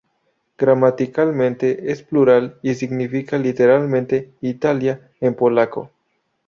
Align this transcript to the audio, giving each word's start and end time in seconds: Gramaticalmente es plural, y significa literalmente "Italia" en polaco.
Gramaticalmente 0.57 1.91
es 1.91 2.01
plural, 2.01 2.57
y 2.63 2.73
significa 2.73 3.37
literalmente 3.37 4.31
"Italia" 4.41 5.11
en 5.19 5.35
polaco. 5.35 5.91